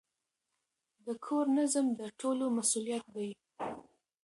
[1.05, 3.29] د کور نظم د ټولو مسئولیت دی.